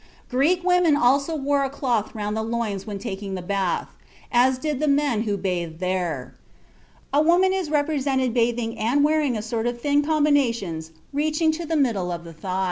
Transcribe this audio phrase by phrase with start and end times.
[0.29, 3.89] Greek women also wore a cloth round the loins when taking the bath,
[4.31, 6.33] as did the men who bathed there;
[7.13, 11.67] and a woman is represented bathing and wearing a sort of thin combinations reaching to
[11.67, 12.59] the middle of the thigh.